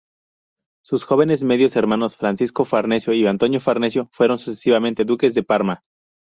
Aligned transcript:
Sus 0.83 1.03
jóvenes 1.03 1.43
medios 1.43 1.75
hermanos 1.75 2.15
Francisco 2.17 2.65
Farnesio 2.65 3.13
y 3.13 3.27
Antonio 3.27 3.59
Farnesio 3.59 4.07
fueron 4.11 4.39
sucesivamente 4.39 5.05
duques 5.05 5.35
de 5.35 5.43
Parma. 5.43 5.79